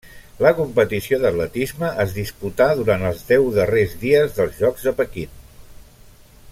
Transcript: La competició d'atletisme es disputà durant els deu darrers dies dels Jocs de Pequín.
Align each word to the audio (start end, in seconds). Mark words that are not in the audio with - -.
La 0.43 0.51
competició 0.59 1.19
d'atletisme 1.25 1.91
es 2.05 2.15
disputà 2.15 2.67
durant 2.79 3.05
els 3.11 3.21
deu 3.33 3.45
darrers 3.59 3.93
dies 4.07 4.35
dels 4.39 4.57
Jocs 4.63 4.89
de 4.89 4.95
Pequín. 5.03 5.37